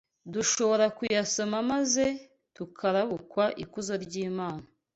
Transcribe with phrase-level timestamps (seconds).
[0.33, 2.05] dushobora kuyasoma maze
[2.55, 4.65] tukarabukwa ikuzo ry’Imana